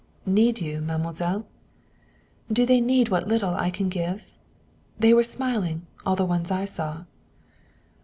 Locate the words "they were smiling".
4.97-5.85